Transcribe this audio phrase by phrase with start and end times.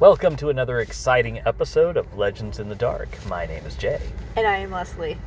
[0.00, 3.08] Welcome to another exciting episode of Legends in the Dark.
[3.26, 4.00] My name is Jay.
[4.36, 5.18] And I am Leslie.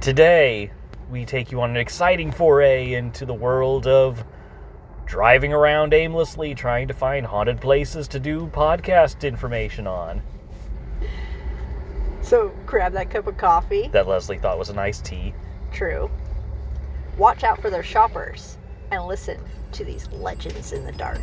[0.00, 0.70] Today,
[1.10, 4.24] we take you on an exciting foray into the world of
[5.04, 10.22] driving around aimlessly trying to find haunted places to do podcast information on.
[12.22, 13.88] So grab that cup of coffee.
[13.88, 15.34] That Leslie thought was a nice tea.
[15.70, 16.10] True.
[17.18, 18.56] Watch out for their shoppers
[18.90, 19.38] and listen
[19.72, 21.20] to these legends in the dark.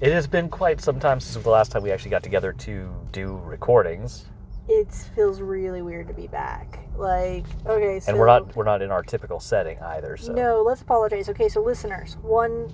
[0.00, 2.88] It has been quite some time since the last time we actually got together to
[3.12, 4.26] do recordings,
[4.68, 6.80] It feels really weird to be back.
[6.96, 10.16] Like, okay, so and we're not we're not in our typical setting either.
[10.16, 11.28] So, No, let's apologize.
[11.28, 12.72] Okay, so listeners, one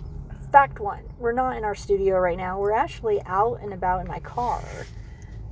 [0.50, 2.58] fact one, we're not in our studio right now.
[2.58, 4.62] We're actually out and about in my car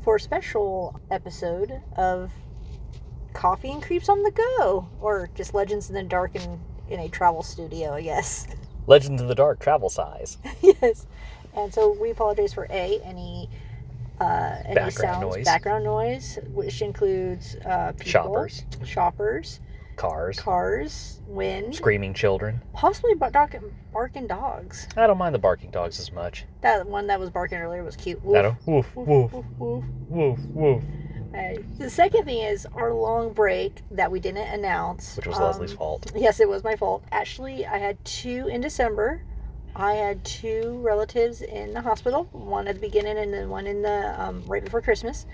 [0.03, 2.31] for a special episode of
[3.33, 7.09] Coffee and Creeps on the Go, or just Legends in the Dark in, in a
[7.09, 8.47] travel studio, I guess.
[8.87, 10.39] Legends in the Dark travel size.
[10.63, 11.07] yes.
[11.57, 13.49] And so we apologize for A, any
[14.21, 15.45] uh, any Background sounds, noise.
[15.47, 18.65] background noise, which includes uh, people, Shoppers.
[18.85, 19.61] shoppers,
[19.97, 22.61] Cars, cars, wind, screaming children.
[22.75, 23.57] possibly bar- dog-
[23.93, 24.87] barking dogs.
[24.97, 26.45] I don't mind the barking dogs as much.
[26.61, 28.19] That one that was barking earlier was cute.
[28.23, 28.67] I Woof, don't.
[28.67, 29.85] Woof, woof, woof, woof, woof.
[30.09, 30.83] woof, woof.
[31.35, 35.45] Uh, the second thing is our long break that we didn't announce, Which was um,
[35.45, 36.11] Leslie's fault.
[36.15, 37.05] Yes, it was my fault.
[37.13, 39.23] Actually, I had two in December.
[39.77, 43.83] I had two relatives in the hospital, one at the beginning and then one in
[43.83, 45.27] the um, right before Christmas.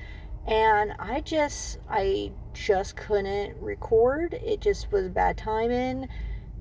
[0.46, 4.34] And I just, I just couldn't record.
[4.34, 6.08] It just was bad timing.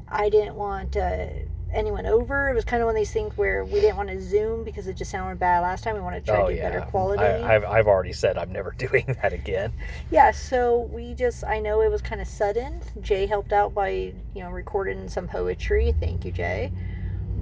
[0.07, 1.27] I didn't want uh,
[1.71, 2.49] anyone over.
[2.49, 4.87] It was kind of one of these things where we didn't want to Zoom because
[4.87, 5.93] it just sounded bad last time.
[5.95, 6.69] We wanted to try Oh to do yeah.
[6.69, 7.21] better quality.
[7.23, 9.73] I, I've I've already said I'm never doing that again.
[10.09, 12.81] Yeah, so we just I know it was kind of sudden.
[13.01, 13.89] Jay helped out by,
[14.33, 15.93] you know, recording some poetry.
[15.99, 16.71] Thank you, Jay.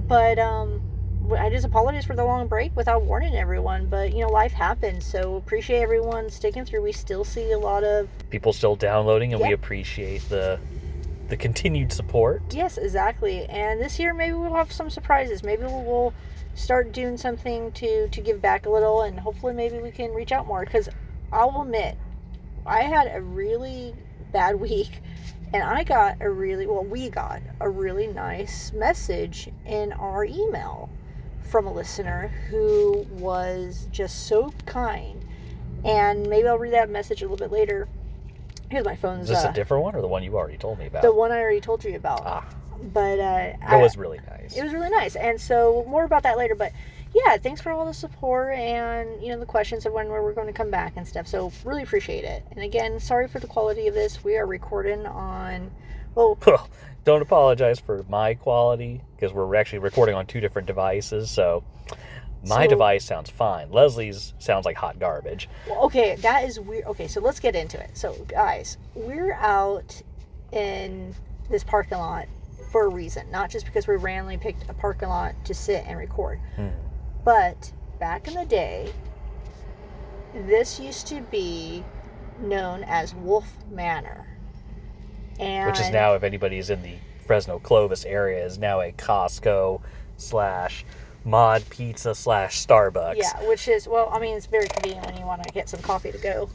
[0.06, 0.80] But um
[1.32, 5.06] I just apologize for the long break without warning everyone, but you know, life happens.
[5.06, 6.82] So appreciate everyone sticking through.
[6.82, 10.58] We still see a lot of People still downloading, and we appreciate the
[11.28, 12.42] the continued support.
[12.50, 13.46] Yes, exactly.
[13.46, 15.42] And this year maybe we'll have some surprises.
[15.42, 16.12] Maybe we'll,
[16.54, 20.30] start doing something to to give back a little and hopefully maybe we can reach
[20.30, 20.88] out more cuz
[21.32, 21.96] I'll admit
[22.64, 23.94] I had a really
[24.30, 25.02] bad week
[25.54, 30.90] and I got a really well we got a really nice message in our email
[31.42, 35.24] from a listener who was just so kind.
[35.84, 37.86] And maybe I'll read that message a little bit later.
[38.70, 40.78] Here's my phone's Is this uh, a different one or the one you already told
[40.78, 41.02] me about?
[41.02, 42.22] the one I already told you about.
[42.24, 42.44] ah,
[42.92, 44.56] But uh, that was really nice.
[44.56, 46.72] it was really nice and so more about that later but
[47.14, 50.46] yeah thanks for all the support and you know the questions of when we're going
[50.46, 53.86] to come back and stuff so really appreciate it and again sorry for the quality
[53.86, 55.70] of this we are recording on
[56.14, 56.38] well
[57.04, 61.30] don't apologize for my quality because we're actually recording on two different devices.
[61.30, 61.62] So
[62.46, 63.70] my So- device sounds fine.
[63.70, 65.48] Leslie's sounds like hot garbage.
[65.70, 70.00] okay that is weird okay so let's get into it so guys we're out
[70.52, 71.14] in
[71.50, 72.26] this parking lot
[72.72, 75.98] for a reason not just because we randomly picked a parking lot to sit and
[75.98, 76.68] record Hmm.
[77.24, 78.92] But back in the day,
[80.34, 81.82] this used to be
[82.40, 84.26] known as Wolf Manor.
[85.40, 86.94] And Which is now, if anybody's in the
[87.26, 89.80] Fresno Clovis area, is now a Costco
[90.16, 90.84] slash
[91.24, 93.16] Mod Pizza slash Starbucks.
[93.16, 95.80] yeah, which is well, I mean, it's very convenient when you want to get some
[95.80, 96.50] coffee to go.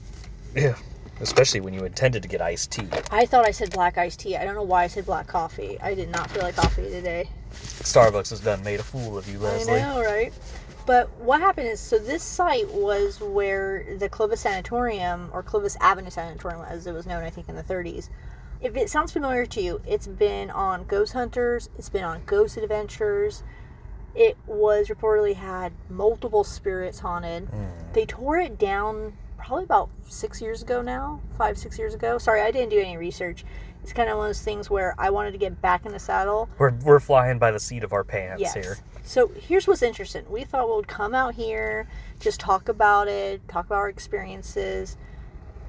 [0.56, 0.76] Yeah.
[1.22, 2.88] Especially when you intended to get iced tea.
[3.12, 4.38] I thought I said black iced tea.
[4.38, 5.78] I don't know why I said black coffee.
[5.82, 7.28] I did not feel like coffee today.
[7.52, 9.74] Starbucks has done made a fool of you, Leslie.
[9.74, 10.34] I know, right?
[10.86, 16.10] But what happened is, so this site was where the Clovis Sanatorium, or Clovis Avenue
[16.10, 18.10] Sanatorium, as it was known, I think, in the 30s.
[18.62, 22.58] If it sounds familiar to you, it's been on Ghost Hunters, it's been on Ghost
[22.58, 23.44] Adventures.
[24.16, 27.46] It was reportedly had multiple spirits haunted.
[27.46, 27.66] Hmm.
[27.94, 32.18] They tore it down probably about six years ago now, five, six years ago.
[32.18, 33.46] Sorry, I didn't do any research.
[33.90, 35.98] It's kind of one of those things where I wanted to get back in the
[35.98, 36.48] saddle.
[36.60, 38.54] We're, we're flying by the seat of our pants Yes.
[38.54, 38.78] here.
[39.04, 40.24] So here's what's interesting.
[40.30, 41.88] We thought we would come out here,
[42.20, 44.96] just talk about it, talk about our experiences.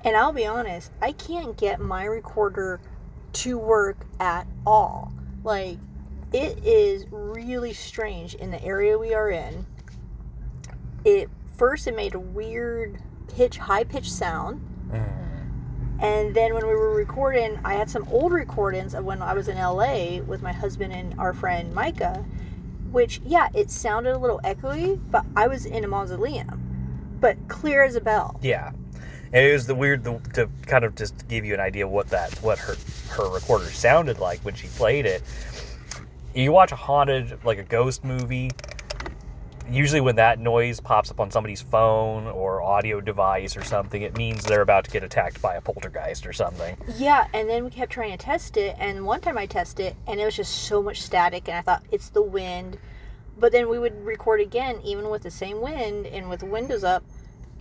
[0.05, 2.79] And I'll be honest, I can't get my recorder
[3.33, 5.15] to work at all.
[5.43, 5.79] Like,
[6.35, 9.65] it is really strange in the area we are in.
[11.07, 13.01] It first it made a weird
[13.35, 15.30] pitch, high pitched sound, Mm.
[16.01, 19.49] And then when we were recording, I had some old recordings of when I was
[19.49, 22.25] in LA with my husband and our friend Micah,
[22.91, 27.85] which, yeah, it sounded a little echoey, but I was in a mausoleum, but clear
[27.85, 28.41] as a bell.
[28.43, 28.73] Yeah,
[29.33, 32.09] and it was the weird the, to kind of just give you an idea what
[32.09, 32.77] that what her
[33.11, 35.23] her recorder sounded like when she played it.
[36.35, 38.51] You watch a haunted like a ghost movie.
[39.69, 44.17] Usually, when that noise pops up on somebody's phone or audio device or something, it
[44.17, 46.77] means they're about to get attacked by a poltergeist or something.
[46.97, 49.97] Yeah, and then we kept trying to test it, and one time I tested it,
[50.07, 52.79] and it was just so much static, and I thought it's the wind.
[53.39, 57.05] But then we would record again, even with the same wind and with windows up,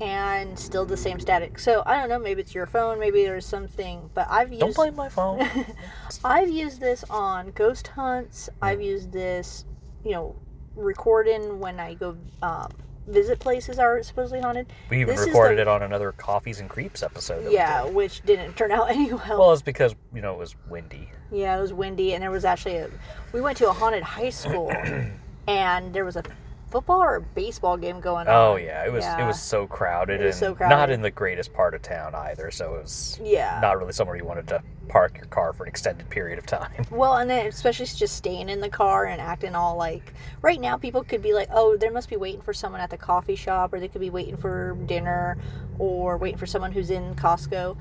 [0.01, 1.59] and still the same static.
[1.59, 4.75] So I don't know, maybe it's your phone, maybe there's something, but I've used Don't
[4.75, 5.47] blame my phone.
[6.23, 8.49] I've used this on ghost hunts.
[8.61, 9.65] I've used this,
[10.03, 10.35] you know,
[10.79, 12.71] recording when I go um,
[13.07, 14.67] visit places are supposedly haunted.
[14.89, 17.43] We even This recorded the- it on another Coffees and Creeps episode.
[17.45, 19.39] that Yeah, which didn't turn out any well.
[19.39, 21.09] Well, it's because you know it was windy.
[21.31, 22.89] Yeah, it was windy, and there was actually a.
[23.33, 24.71] We went to a haunted high school,
[25.47, 26.23] and there was a
[26.69, 28.53] football or baseball game going oh, on.
[28.53, 31.11] Oh yeah, it was it was so crowded It was and so not in the
[31.11, 32.51] greatest part of town either.
[32.51, 33.59] So it was Yeah.
[33.61, 36.85] not really somewhere you wanted to park your car for an extended period of time.
[36.91, 40.13] Well, and then especially just staying in the car and acting all like.
[40.41, 42.97] Right now, people could be like, "Oh, they must be waiting for someone at the
[42.97, 45.37] coffee shop, or they could be waiting for dinner,
[45.77, 47.77] or waiting for someone who's in Costco."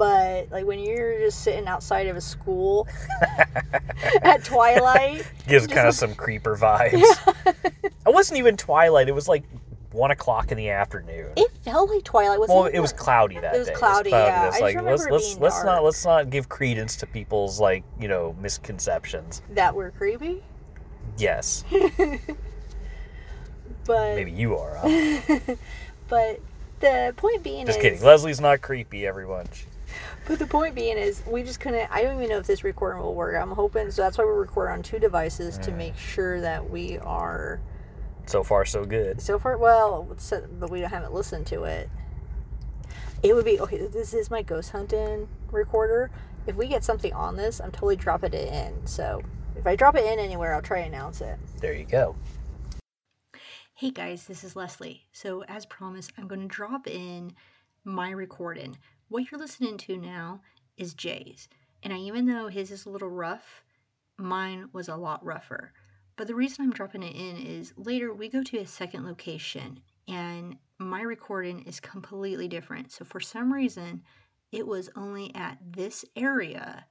[0.00, 2.88] But like when you're just sitting outside of a school
[4.22, 7.04] at twilight, Gives kind of like- some creeper vibes.
[7.84, 9.10] it wasn't even twilight.
[9.10, 9.44] It was like
[9.92, 11.32] one o'clock in the afternoon.
[11.36, 12.40] it felt like twilight.
[12.40, 13.56] Was well, it was cloudy that day.
[13.56, 13.74] It was day.
[13.74, 14.46] cloudy, yeah.
[14.46, 17.06] It's I just like remember let's it let's let's not let's not give credence to
[17.06, 19.42] people's like you know misconceptions.
[19.50, 20.42] that were creepy.
[21.18, 21.62] Yes,
[23.84, 24.76] But maybe you are.
[24.78, 25.38] Huh?
[26.08, 26.40] but
[26.80, 28.02] the point being Just is kidding.
[28.02, 29.06] Leslie's not creepy.
[29.06, 29.46] Everyone.
[29.52, 29.66] She-
[30.30, 31.90] But the point being is, we just couldn't.
[31.90, 33.34] I don't even know if this recording will work.
[33.34, 35.76] I'm hoping, so that's why we record on two devices to mm.
[35.78, 37.60] make sure that we are
[38.26, 39.20] So far, so good.
[39.20, 39.58] so far.
[39.58, 41.90] Well, so- uh, but we haven't listened to it.
[43.24, 43.88] It would be okay.
[43.88, 46.12] This is my ghost hunting recorder.
[46.46, 48.86] If we get something on this, I'm totally dropping it in.
[48.86, 49.22] So
[49.56, 51.40] if I drop it in anywhere, I'll try and announce it.
[51.58, 52.14] There you go.
[53.74, 55.02] Hey guys, this is Leslie.
[55.10, 57.32] So, as promised, I'm going to drop in
[57.82, 58.76] my recording.
[59.10, 60.40] What you're listening to now
[60.76, 61.48] is Jay's.
[61.82, 63.64] And I, even though his is a little rough,
[64.16, 65.72] mine was a lot rougher.
[66.14, 69.80] But the reason I'm dropping it in is later we go to a second location
[70.06, 72.92] and my recording is completely different.
[72.92, 74.04] So, for some reason,
[74.52, 76.86] it was only at this area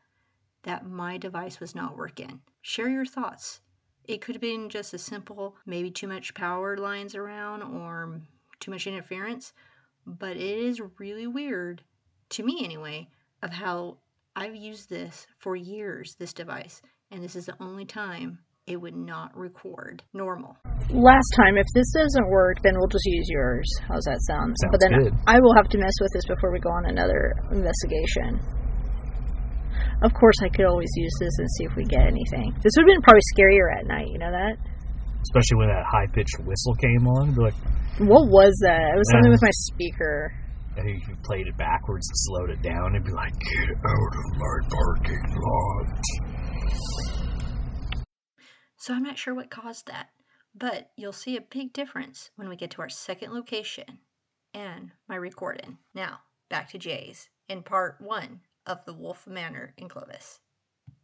[0.64, 2.42] that my device was not working.
[2.62, 3.62] Share your thoughts.
[4.04, 8.20] It could have been just a simple, maybe too much power lines around or
[8.60, 9.54] too much interference,
[10.06, 11.82] but it is really weird,
[12.32, 13.08] to me anyway,
[13.42, 13.98] of how
[14.36, 16.82] I've used this for years, this device,
[17.12, 20.56] and this is the only time it would not record normal.
[20.92, 23.66] Last time, if this doesn't work, then we'll just use yours.
[23.88, 24.54] How's that sound?
[24.62, 25.14] Sounds but then good.
[25.26, 28.38] I will have to mess with this before we go on another investigation.
[30.02, 32.54] Of course, I could always use this and see if we get anything.
[32.62, 34.08] This would have been probably scarier at night.
[34.08, 34.56] You know that?
[35.20, 37.34] Especially when that high pitched whistle came on.
[37.34, 37.58] Be like,
[38.00, 38.96] What was that?
[38.96, 40.32] It was something with my speaker.
[40.80, 43.70] I think if you played it backwards and slowed it down, it'd be like, "Get
[43.70, 46.02] out of my parking lot."
[48.78, 50.10] So I'm not sure what caused that,
[50.56, 54.00] but you'll see a big difference when we get to our second location
[54.54, 55.80] and my recording.
[55.94, 60.40] Now, back to Jay's in part one of the Wolf Manor in Clovis.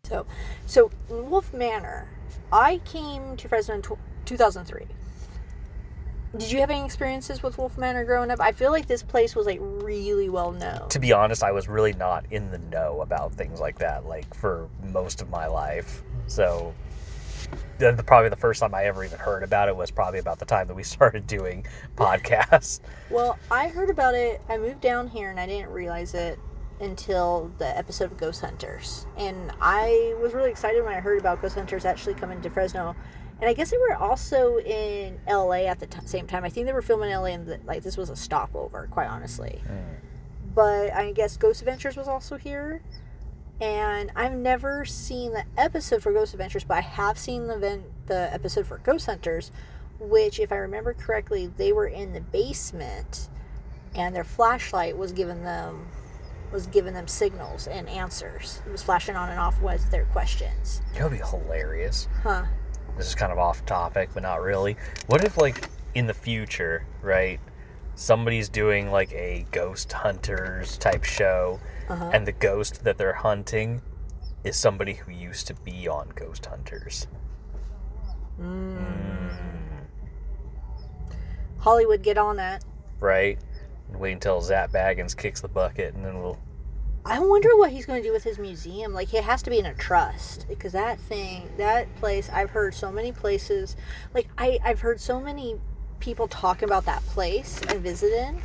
[0.06, 0.26] So,
[0.66, 2.08] so Wolf Manor.
[2.52, 4.88] I came to Fresno in tw 2003.
[6.38, 8.40] Did you have any experiences with Wolf Manor growing up?
[8.42, 10.90] I feel like this place was like really well known.
[10.90, 14.34] To be honest, I was really not in the know about things like that, like
[14.34, 16.04] for most of my life.
[16.28, 16.74] So,
[17.78, 20.40] the, the- probably the first time I ever even heard about it was probably about
[20.40, 21.66] the time that we started doing
[21.96, 22.80] podcasts.
[23.10, 24.42] Well, I heard about it.
[24.50, 26.40] I moved down here and I didn't realize it
[26.82, 29.06] until the episode of Ghost Hunters.
[29.18, 32.96] And I was really excited when I heard about Ghost Hunters actually coming to Fresno.
[33.42, 36.46] And I guess they were also in LA at the t- same time.
[36.46, 39.08] I think they were filming in LA and the, like this was a stopover, quite
[39.08, 39.62] honestly.
[39.68, 39.96] Hmm.
[40.54, 42.82] But I guess Ghost Adventures was also here.
[43.60, 47.84] And I've never seen the episode for Ghost Adventures, but I have seen the event,
[48.08, 49.52] the episode for Ghost Hunters,
[50.00, 53.30] which, if I remember correctly, they were in the basement,
[53.96, 55.88] and their flashlight was giving them
[56.52, 58.62] was giving them signals and answers.
[58.66, 60.82] It was flashing on and off with their questions.
[60.94, 62.08] That would be hilarious.
[62.24, 62.46] Huh?
[62.98, 64.78] This is kind of off topic, but not really.
[65.08, 67.40] What if, like, in the future, right?
[67.98, 72.10] somebody's doing like a ghost hunters type show, Uh-huh.
[72.14, 73.82] and the ghost that they're hunting
[74.44, 77.08] is somebody who used to be on Ghost Hunters.
[81.60, 82.64] Hollywood, get on that.
[83.00, 83.40] Right?
[83.94, 86.38] Wait until Zak Bagans kicks the bucket, and then we'll.
[87.08, 88.94] I wonder what he's going to do with his museum.
[88.94, 92.74] Like, it has to be in a trust because that thing, that place, I've heard
[92.74, 93.76] so many places.
[94.14, 95.56] Like, I, I've heard so many
[96.00, 98.42] people talking about that place and visiting.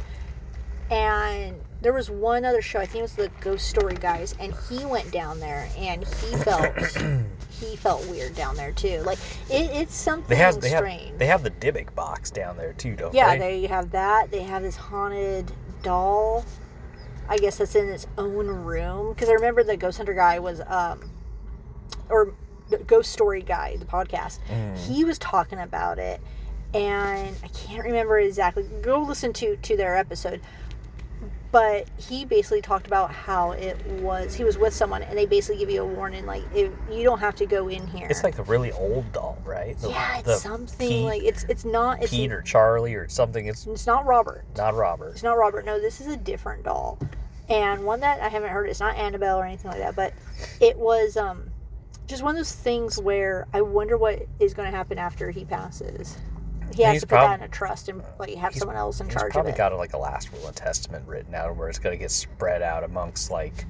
[0.90, 4.52] And there was one other show, I think it was the Ghost Story guys, and
[4.68, 6.74] he went down there and he felt
[7.50, 9.00] he felt weird down there too.
[9.06, 11.16] Like, it, it's something They have they have strange.
[11.16, 13.18] they have the Dybbuk box down there too, don't they?
[13.18, 13.60] Yeah, they?
[13.60, 14.30] they have that.
[14.30, 15.50] They have this haunted
[15.82, 16.44] doll.
[17.30, 19.14] I guess that's in its own room.
[19.14, 21.08] Because I remember the Ghost Hunter guy was, um,
[22.10, 22.34] or
[22.68, 24.40] the Ghost Story guy, the podcast.
[24.76, 26.20] He was talking about it,
[26.74, 28.64] and I can't remember exactly.
[28.82, 30.40] Go listen to to their episode.
[31.52, 34.34] But he basically talked about how it was.
[34.34, 37.18] He was with someone, and they basically give you a warning, like if you don't
[37.18, 38.06] have to go in here.
[38.08, 39.76] It's like a really old doll, right?
[39.78, 43.08] The- yeah, it's the something Pete, like it's it's not it's Pete or Charlie or
[43.08, 43.46] something.
[43.46, 44.44] It's it's not Robert.
[44.56, 45.10] not Robert.
[45.10, 45.64] It's not Robert.
[45.64, 46.98] No, this is a different doll.
[47.48, 50.14] And one that I haven't heard, it's not Annabelle or anything like that, but
[50.60, 51.50] it was um,
[52.06, 55.44] just one of those things where I wonder what is going to happen after he
[55.44, 56.16] passes.
[56.74, 59.00] He has He's to put prob- that in a trust and like have someone else
[59.00, 59.58] in He's charge of probably it.
[59.58, 62.62] got like a last will and testament written out where it's going to get spread
[62.62, 63.64] out amongst like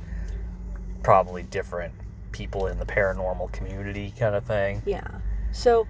[1.02, 1.94] probably different
[2.32, 4.82] people in the paranormal community kind of thing.
[4.86, 5.06] Yeah.
[5.52, 5.86] So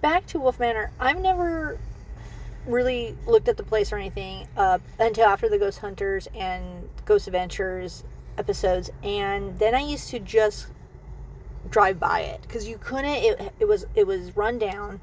[0.00, 0.90] back to Wolf Manor.
[1.00, 1.78] I've never
[2.66, 7.26] really looked at the place or anything uh, until after the Ghost Hunters and Ghost
[7.26, 8.04] Adventures
[8.36, 10.68] episodes, and then I used to just
[11.70, 13.06] drive by it because you couldn't.
[13.06, 15.00] It, it was it was run down,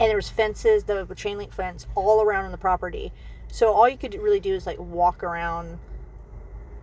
[0.00, 3.12] and there was fences, the chain link fence all around on the property.
[3.48, 5.78] So all you could really do is like walk around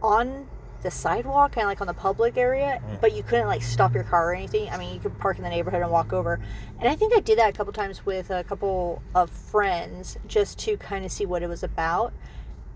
[0.01, 0.47] on
[0.81, 3.01] the sidewalk, of like on the public area, mm.
[3.01, 4.69] but you couldn't like stop your car or anything.
[4.69, 6.39] I mean, you could park in the neighborhood and walk over.
[6.79, 10.57] And I think I did that a couple times with a couple of friends just
[10.59, 12.13] to kind of see what it was about.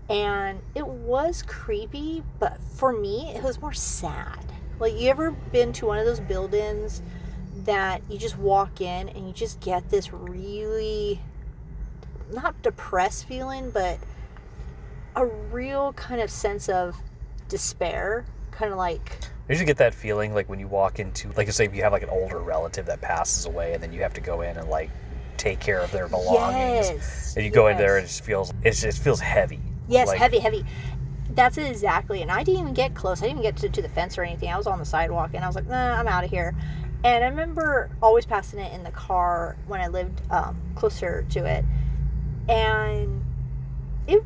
[0.08, 4.52] And it was creepy, but for me, it was more sad.
[4.78, 7.02] Like, you ever been to one of those buildings
[7.66, 11.20] that you just walk in and you just get this really
[12.32, 13.98] not depressed feeling, but
[15.14, 16.96] a real kind of sense of
[17.48, 19.18] despair, kind of like
[19.48, 21.92] You should get that feeling like when you walk into, like, say, if you have
[21.92, 24.68] like an older relative that passes away, and then you have to go in and
[24.68, 24.90] like
[25.36, 28.52] take care of their belongings, yes, and you go in there and it just feels
[28.64, 29.60] it just feels heavy.
[29.88, 30.64] yes, like- heavy, heavy.
[31.30, 32.22] That's it exactly.
[32.22, 33.20] And I didn't even get close.
[33.20, 34.48] I didn't even get to, to the fence or anything.
[34.48, 36.54] I was on the sidewalk and I was like, nah, I'm out of here.
[37.06, 41.44] And I remember always passing it in the car when I lived um, closer to
[41.44, 41.64] it.
[42.48, 43.24] And
[44.08, 44.24] it,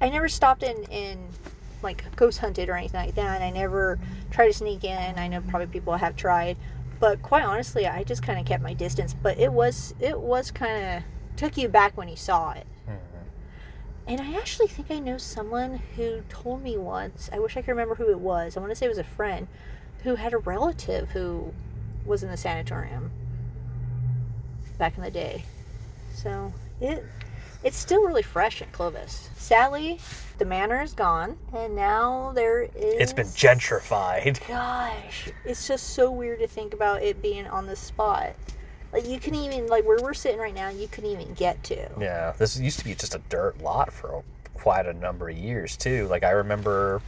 [0.00, 1.18] I never stopped in, in
[1.82, 3.42] like ghost hunted or anything like that.
[3.42, 3.98] I never
[4.30, 5.18] tried to sneak in.
[5.18, 6.56] I know probably people have tried,
[6.98, 9.12] but quite honestly, I just kind of kept my distance.
[9.12, 11.02] But it was it was kind of
[11.36, 12.66] took you back when you saw it.
[14.06, 17.30] And I actually think I know someone who told me once.
[17.32, 18.56] I wish I could remember who it was.
[18.56, 19.46] I want to say it was a friend
[20.02, 21.52] who had a relative who
[22.04, 23.10] was in the sanatorium
[24.78, 25.44] back in the day.
[26.14, 27.04] So it
[27.62, 29.28] it's still really fresh at Clovis.
[29.36, 30.00] Sadly,
[30.38, 32.70] the manor is gone, and now there is.
[32.74, 34.46] It's been gentrified.
[34.48, 38.34] Gosh, it's just so weird to think about it being on the spot.
[38.92, 41.88] Like you can even like where we're sitting right now, you couldn't even get to.
[41.98, 44.22] Yeah, this used to be just a dirt lot for
[44.54, 46.06] quite a number of years too.
[46.08, 47.00] Like I remember,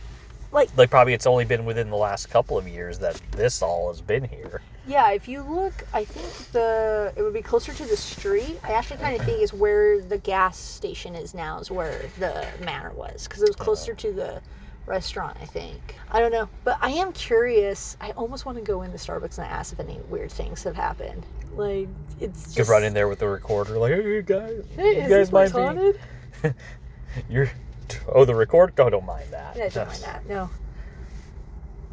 [0.52, 3.88] Like like probably it's only been within the last couple of years that this all
[3.88, 4.60] has been here.
[4.86, 8.58] Yeah, if you look, I think the it would be closer to the street.
[8.64, 12.46] I actually kind of think is where the gas station is now is where the
[12.64, 13.64] manor was because it was uh-huh.
[13.64, 14.40] closer to the
[14.86, 15.36] restaurant.
[15.40, 17.96] I think I don't know, but I am curious.
[18.00, 21.24] I almost want to go into Starbucks and ask if any weird things have happened.
[21.54, 21.88] Like
[22.20, 25.30] it's just run in there with the recorder, like, hey you guys, Hey, you guys
[25.32, 26.00] mind haunted?
[27.28, 27.50] You're,
[28.08, 28.72] oh, the record?
[28.78, 29.54] Oh, don't mind that.
[29.56, 30.26] Yeah, don't mind that.
[30.26, 30.48] No.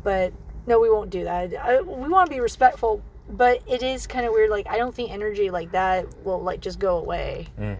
[0.01, 0.31] But
[0.65, 1.53] no, we won't do that.
[1.55, 4.50] I, we want to be respectful, but it is kind of weird.
[4.50, 7.48] Like I don't think energy like that will like just go away.
[7.58, 7.74] hmm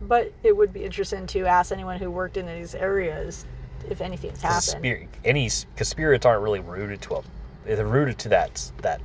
[0.00, 3.44] But it would be interesting to ask anyone who worked in these areas
[3.88, 4.62] if anything's happened.
[4.62, 7.22] Spirit, any because spirits aren't really rooted to a,
[7.64, 9.00] they're rooted to that that.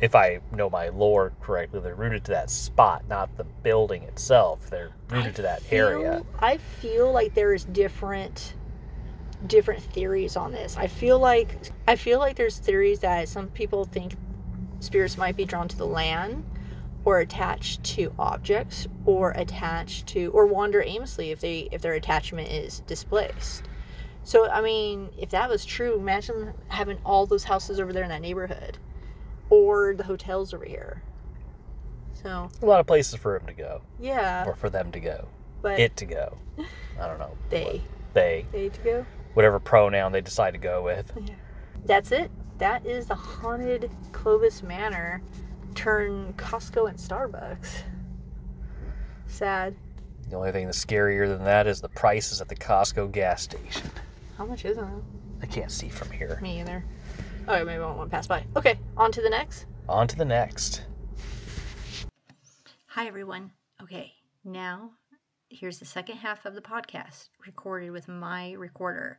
[0.00, 4.70] If I know my lore correctly, they're rooted to that spot, not the building itself.
[4.70, 6.22] They're rooted to that area.
[6.38, 8.54] I feel like there is different
[9.46, 10.76] different theories on this.
[10.76, 14.14] I feel like I feel like there's theories that some people think
[14.80, 16.44] spirits might be drawn to the land,
[17.04, 22.48] or attached to objects or attached to or wander aimlessly if they if their attachment
[22.48, 23.64] is displaced.
[24.24, 28.10] So I mean, if that was true, imagine having all those houses over there in
[28.10, 28.78] that neighborhood
[29.48, 31.02] or the hotels over here.
[32.22, 35.26] So, A lot of places for him to go, yeah, or for them to go,
[35.62, 36.36] but it to go.
[37.00, 37.34] I don't know.
[37.48, 37.80] they
[38.12, 39.06] They, they to go.
[39.32, 41.10] whatever pronoun they decide to go with.
[41.24, 41.34] yeah.
[41.86, 42.30] That's it.
[42.58, 45.22] That is the haunted Clovis Manor
[45.74, 47.82] turn Costco and Starbucks.
[49.26, 49.74] Sad.
[50.28, 53.90] The only thing that's scarier than that is the prices at the Costco gas station.
[54.36, 54.84] How much is it?
[55.42, 56.38] I can't see from here.
[56.42, 56.84] Me either.
[57.48, 58.44] Oh, maybe I won't want to pass by.
[58.56, 59.66] Okay, on to the next.
[59.88, 60.82] On to the next.
[62.86, 63.50] Hi, everyone.
[63.82, 64.12] Okay,
[64.44, 64.90] now
[65.48, 69.18] here's the second half of the podcast recorded with my recorder.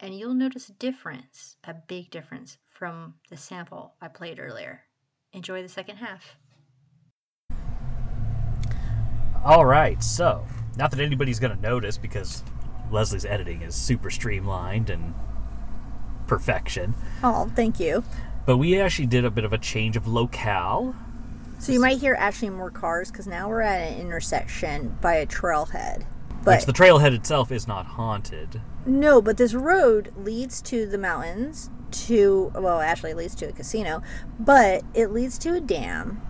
[0.00, 4.82] And you'll notice a difference, a big difference from the sample I played earlier.
[5.32, 6.36] Enjoy the second half.
[9.44, 10.44] All right, so
[10.76, 12.42] not that anybody's going to notice because
[12.90, 15.14] Leslie's editing is super streamlined and
[16.26, 18.02] perfection, Oh, thank you.
[18.46, 20.94] but we actually did a bit of a change of locale.
[21.58, 25.26] So you might hear actually more cars because now we're at an intersection by a
[25.26, 25.98] trailhead.
[26.42, 28.60] Which But the trailhead itself is not haunted.
[28.84, 31.70] no, but this road leads to the mountains.
[31.90, 34.02] To well, actually, it leads to a casino,
[34.38, 36.20] but it leads to a dam.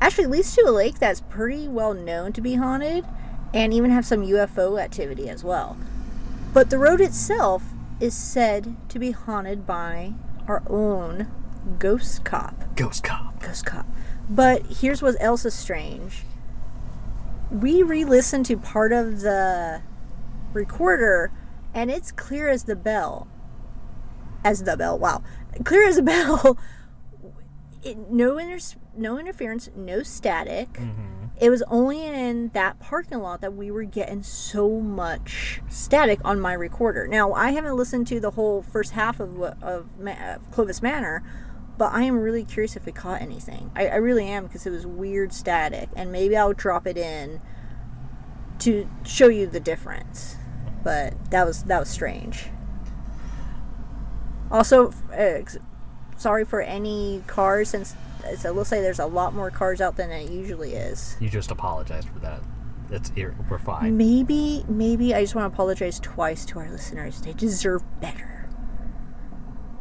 [0.00, 3.04] Actually, it leads to a lake that's pretty well known to be haunted,
[3.52, 5.76] and even have some UFO activity as well.
[6.52, 7.62] But the road itself
[8.00, 10.14] is said to be haunted by
[10.46, 11.30] our own
[11.78, 12.76] ghost cop.
[12.76, 13.40] Ghost cop.
[13.40, 13.86] Ghost Cop.
[14.28, 16.24] But here's what else is strange.
[17.50, 19.82] We re listened to part of the
[20.52, 21.30] recorder,
[21.74, 23.28] and it's clear as the bell.
[24.44, 25.22] As the bell, wow.
[25.64, 26.58] Clear as a bell.
[27.82, 30.74] It, no, inter- no interference, no static.
[30.74, 31.24] Mm-hmm.
[31.40, 36.38] It was only in that parking lot that we were getting so much static on
[36.38, 37.08] my recorder.
[37.08, 41.24] Now, I haven't listened to the whole first half of, of, of Clovis Manor,
[41.76, 43.72] but I am really curious if it caught anything.
[43.74, 47.40] I, I really am because it was weird static, and maybe I'll drop it in
[48.60, 50.36] to show you the difference.
[50.84, 52.46] But that was that was strange.
[54.54, 55.40] Also, uh,
[56.16, 57.96] sorry for any cars since
[58.38, 61.16] so we'll say there's a lot more cars out than it usually is.
[61.20, 62.40] You just apologized for that.
[62.90, 63.10] It's
[63.50, 63.96] we're fine.
[63.96, 67.20] Maybe, maybe I just want to apologize twice to our listeners.
[67.20, 68.48] They deserve better.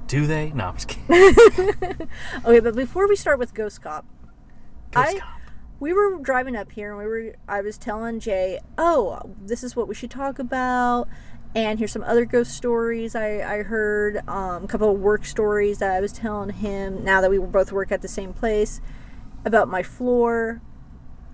[0.07, 0.51] Do they?
[0.51, 2.09] No, I'm just kidding.
[2.45, 4.05] Okay, but before we start with Ghost Cop,
[4.91, 5.39] Ghost I- cop.
[5.79, 9.75] we were driving up here and we were I was telling Jay, "Oh, this is
[9.75, 11.07] what we should talk about."
[11.55, 15.77] And here's some other ghost stories I, I heard, um, a couple of work stories
[15.79, 18.81] that I was telling him now that we both work at the same place
[19.45, 20.61] about my floor.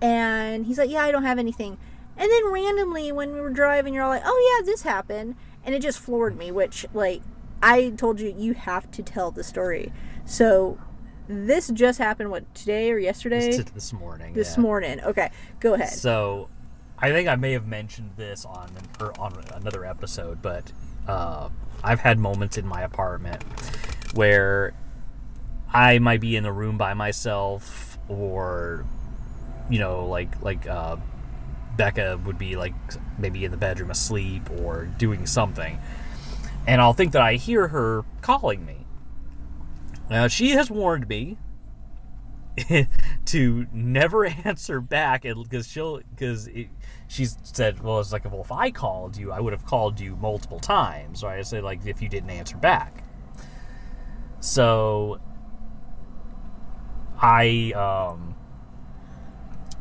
[0.02, 1.78] And he's like, Yeah, I don't have anything.
[2.16, 5.36] And then randomly, when we were driving, you're all like, Oh, yeah, this happened.
[5.64, 7.22] And it just floored me, which, like,
[7.62, 9.92] I told you, you have to tell the story.
[10.24, 10.78] So
[11.28, 13.56] this just happened, what, today or yesterday?
[13.56, 14.34] This, this morning.
[14.34, 14.62] this yeah.
[14.62, 15.00] morning.
[15.00, 15.30] Okay,
[15.60, 15.90] go ahead.
[15.90, 16.48] So,
[17.02, 20.70] I think I may have mentioned this on or on another episode, but
[21.08, 21.48] uh,
[21.82, 23.42] I've had moments in my apartment
[24.14, 24.74] where
[25.72, 28.84] I might be in a room by myself, or
[29.70, 30.96] you know, like like uh,
[31.76, 32.74] Becca would be like
[33.18, 35.78] maybe in the bedroom asleep or doing something,
[36.66, 38.84] and I'll think that I hear her calling me.
[40.10, 41.38] Now she has warned me
[43.26, 46.48] to never answer back because she'll because
[47.08, 50.16] she's said well it's like well if i called you i would have called you
[50.16, 53.04] multiple times right i said like if you didn't answer back
[54.40, 55.20] so
[57.20, 58.34] i um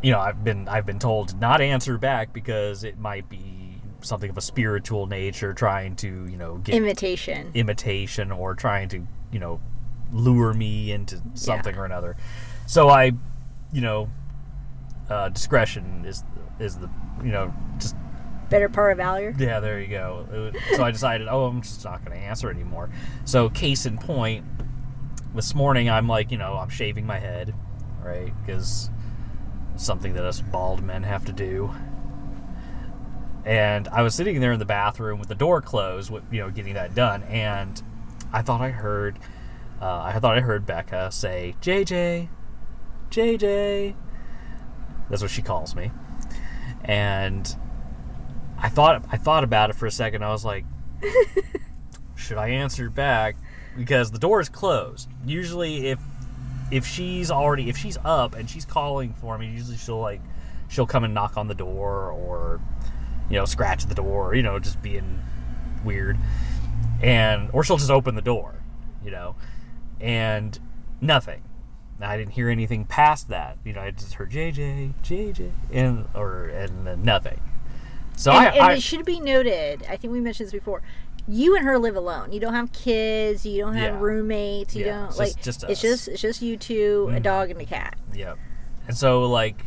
[0.01, 3.69] you know i've been i've been told to not answer back because it might be
[4.01, 7.51] something of a spiritual nature trying to you know get Imitation.
[7.53, 9.59] imitation or trying to, you know,
[10.11, 12.15] lure me into something or another.
[12.69, 13.13] So I,
[13.73, 14.11] you know,
[15.09, 16.23] uh, discretion is
[16.59, 16.87] is the
[17.23, 17.95] you know just
[18.51, 19.33] Better part of valor.
[19.39, 20.51] yeah there you go.
[20.75, 22.91] So I decided oh I'm just not going to answer anymore.
[23.25, 24.45] So case in point,
[25.33, 27.55] this morning I'm like you know I'm shaving my head,
[28.03, 28.31] right?
[28.45, 28.91] Because
[29.75, 31.73] something that us bald men have to do.
[33.45, 36.51] And I was sitting there in the bathroom with the door closed, with, you know,
[36.51, 37.81] getting that done, and
[38.31, 39.17] I thought I heard,
[39.81, 42.29] uh, I thought I heard Becca say, "JJ,
[43.09, 43.95] JJ."
[45.09, 45.91] That's what she calls me,
[46.83, 47.55] and
[48.57, 50.23] I thought I thought about it for a second.
[50.23, 50.65] I was like,
[52.15, 53.37] should I answer back?
[53.77, 55.09] Because the door is closed.
[55.25, 55.99] Usually, if
[56.71, 60.21] if she's already if she's up and she's calling for me, usually she'll like
[60.67, 62.61] she'll come and knock on the door or
[63.29, 65.19] you know scratch the door, you know, just being
[65.83, 66.17] weird,
[67.01, 68.61] and or she'll just open the door,
[69.03, 69.35] you know,
[69.99, 70.59] and
[71.01, 71.41] nothing.
[72.01, 73.57] I didn't hear anything past that.
[73.65, 77.41] You know, I just heard JJ, JJ, and or and then nothing.
[78.15, 79.85] So and, I, and I it should be noted.
[79.89, 80.81] I think we mentioned this before.
[81.27, 82.31] You and her live alone.
[82.31, 83.45] You don't have kids.
[83.45, 83.99] You don't have Yeah.
[83.99, 84.75] roommates.
[84.75, 85.27] You Yeah, don't it's like.
[85.41, 87.23] just- just it's just it's just you 2 a Mhm.
[87.23, 87.97] dog and a cat.
[88.13, 88.37] Yep.
[88.87, 89.65] And so like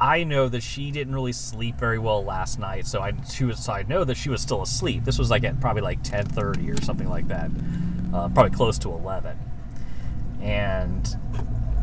[0.00, 3.60] I know that she didn't really sleep very well last night, so I she was
[3.60, 5.04] so I know that she was still asleep.
[5.04, 7.50] This was like at probably like ten thirty or something like that,
[8.12, 9.38] uh, probably close to eleven.
[10.42, 11.08] And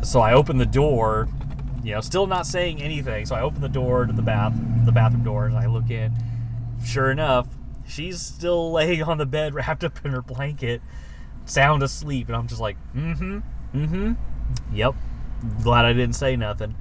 [0.02, 1.28] so I open the door,
[1.82, 3.26] you know, still not saying anything.
[3.26, 4.52] So I open the door to the bath,
[4.84, 6.12] the bathroom door, and I look in.
[6.84, 7.48] Sure enough,
[7.86, 10.82] she's still laying on the bed, wrapped up in her blanket,
[11.44, 13.38] sound asleep, and I'm just like, mm-hmm,
[13.74, 14.12] mm-hmm,
[14.74, 14.94] yep.
[15.62, 16.76] Glad I didn't say nothing.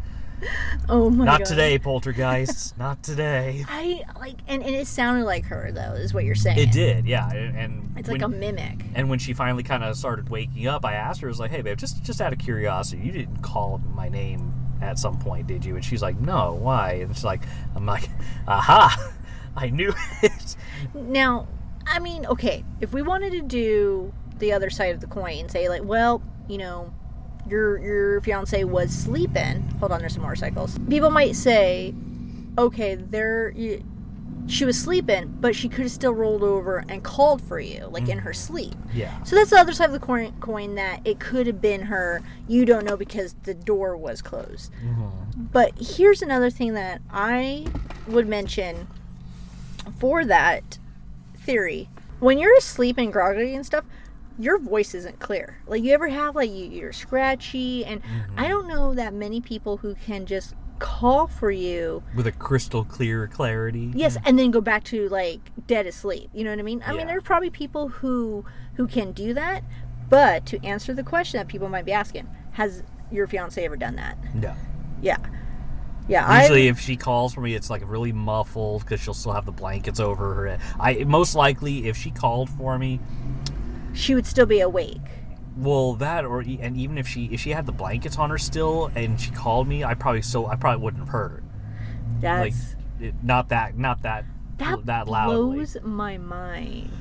[0.89, 1.45] Oh my Not god.
[1.45, 2.73] today, poltergeists.
[2.77, 3.63] Not today.
[3.69, 5.93] I like, and, and it sounded like her though.
[5.93, 6.58] Is what you're saying?
[6.60, 7.30] It did, yeah.
[7.32, 8.84] And and It's when, like a mimic.
[8.95, 11.51] and when she finally kind of started waking up, I asked her, I was like,
[11.51, 15.47] "Hey, babe, just just out of curiosity, you didn't call my name at some point,
[15.47, 17.41] did you?" And she's like, "No, why?" And she's like,
[17.75, 18.10] "I'm like,
[18.47, 19.13] aha,
[19.56, 20.56] I knew it."
[20.93, 21.47] Now,
[21.86, 25.51] I mean, okay, if we wanted to do the other side of the coin, and
[25.51, 26.91] say like, well, you know,
[27.47, 29.62] your your fiance was sleeping.
[29.80, 30.77] Hold on, there's some motorcycles.
[30.89, 31.93] People might say,
[32.58, 33.84] okay, there, you,
[34.47, 38.10] she was sleeping, but she could have still rolled over and called for you, like
[38.10, 38.21] in mm.
[38.21, 38.73] her sleep.
[38.93, 41.84] Yeah, So that's the other side of the coin, coin that it could have been
[41.84, 42.21] her.
[42.47, 44.71] You don't know because the door was closed.
[44.84, 45.43] Mm-hmm.
[45.51, 47.67] But here's another thing that I
[48.08, 48.88] would mention
[49.99, 50.77] for that
[51.38, 51.89] theory.
[52.19, 53.86] When you're asleep and groggy and stuff,
[54.41, 55.60] your voice isn't clear.
[55.67, 58.01] Like you ever have like you, you're scratchy and
[58.36, 58.49] I mm-hmm.
[58.49, 62.04] don't know that many people who can just call for you.
[62.15, 63.91] with a crystal clear clarity.
[63.93, 66.30] Yes, and then go back to like dead asleep.
[66.34, 66.84] You know what I mean?
[66.86, 66.97] I Yeah.
[66.97, 69.63] mean there's probably people who who can do that,
[70.10, 73.95] but to answer the question that people might be asking, has your fiance ever done
[73.95, 74.17] that?
[74.34, 74.56] No.
[75.01, 75.17] Yeah.
[76.08, 79.45] Yeah, Usually, if she calls for me, it's like really muffled because she'll still have
[79.45, 80.60] the blankets over her head.
[80.80, 82.99] I most likely, if she called for me,
[83.93, 85.01] she would still be awake.
[85.58, 88.89] Well, that or and even if she if she had the blankets on her still
[88.95, 91.43] and she called me, I probably so I probably wouldn't have heard her.
[92.13, 94.25] Like That's it, not that not that
[94.58, 95.58] that, that loudly.
[95.58, 96.91] blows my mind.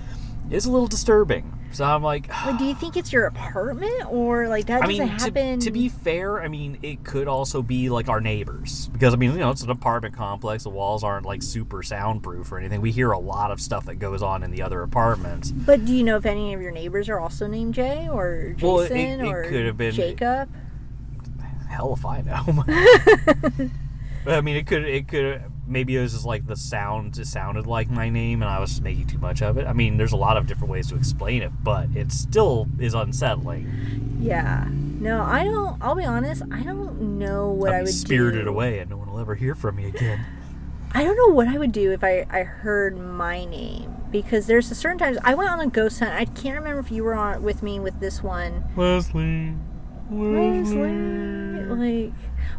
[0.50, 1.59] It's a little disturbing.
[1.72, 4.98] So I'm like, Like, do you think it's your apartment or like that I doesn't
[4.98, 5.61] mean, happen?
[5.61, 9.33] to be fair, I mean it could also be like our neighbors because I mean
[9.33, 10.64] you know it's an apartment complex.
[10.64, 12.80] The walls aren't like super soundproof or anything.
[12.80, 15.50] We hear a lot of stuff that goes on in the other apartments.
[15.52, 18.68] but do you know if any of your neighbors are also named Jay or Jason
[18.68, 20.48] Well, it- it or could have been- Jacob?
[21.68, 23.70] Hell if I know.
[24.22, 27.33] But, I mean, it could, it could, maybe it was just like the sound just
[27.33, 29.66] sounded like my name, and I was just making too much of it.
[29.66, 32.92] I mean, there's a lot of different ways to explain it, but it still is
[32.94, 34.18] unsettling.
[34.20, 34.66] Yeah.
[34.68, 35.80] No, I don't.
[35.80, 36.42] I'll be honest.
[36.52, 38.50] I don't know what I'll I would spirited do.
[38.50, 40.24] away, and no one will ever hear from me again.
[40.92, 44.72] I don't know what I would do if I, I heard my name because there's
[44.72, 46.12] a certain times I went on a ghost hunt.
[46.12, 48.64] I can't remember if you were on with me with this one.
[48.76, 49.54] Leslie,
[50.11, 52.12] Leslie, like,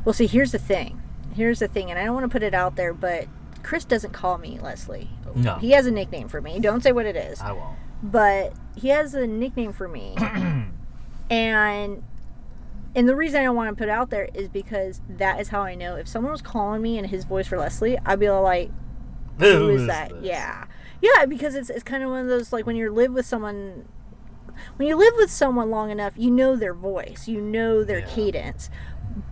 [0.06, 1.01] well, see, here's the thing.
[1.36, 3.28] Here's the thing, and I don't want to put it out there, but
[3.63, 5.10] Chris doesn't call me Leslie.
[5.36, 6.60] No, He has a nickname for me.
[6.60, 7.78] Don't say what it is, I won't.
[8.04, 10.15] but he has a nickname for me,
[11.30, 12.04] and
[12.94, 15.48] and the reason I don't want to put it out there is because that is
[15.50, 18.30] how I know if someone was calling me and his voice for Leslie, I'd be
[18.30, 18.70] like,
[19.39, 20.10] who is that?
[20.10, 20.24] this?
[20.26, 20.65] Yeah,
[21.02, 23.88] yeah, because it's it's kind of one of those like when you live with someone.
[24.76, 28.06] When you live with someone long enough, you know their voice, you know their Yeah.
[28.13, 28.70] cadence.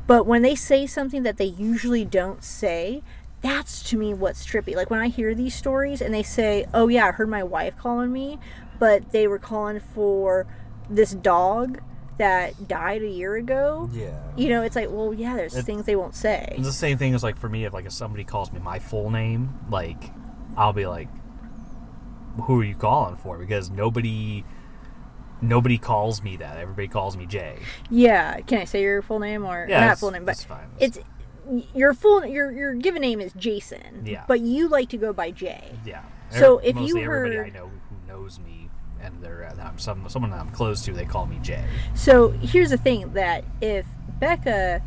[0.10, 3.04] But when they say something that they usually don't say,
[3.42, 4.76] that's to me what's trippy.
[4.76, 7.78] Like when I hear these stories and they say, "Oh yeah, I heard my wife
[7.78, 8.40] calling me,
[8.80, 10.48] but they were calling for
[10.90, 11.82] this dog
[12.18, 14.20] that died a year ago." Yeah.
[14.36, 16.56] You know, it's like, well, yeah, there's It- things they won't say.
[16.58, 18.80] It's the same thing as like for me, if like if somebody calls me my
[18.80, 20.12] full name, like
[20.58, 21.08] I'll be like,
[22.46, 24.44] "Who are you calling for?" Because nobody,
[25.42, 26.58] nobody calls me that.
[26.58, 27.58] Everybody calls me Jay.
[27.90, 30.68] Yeah, can I say your full name or Yeah, not full name, but fine.
[30.80, 31.00] it's
[31.74, 34.04] your full your your given name is Jason.
[34.06, 34.24] Yeah.
[34.28, 35.72] But you like to go by Jay.
[35.86, 36.02] Yeah.
[36.30, 38.70] So Every- if you mostly everybody heard- I know who knows me
[39.02, 41.64] and they're uh, I'm some someone that I'm close to, they call me Jay.
[41.96, 43.86] So here's the thing that if
[44.20, 44.82] Becca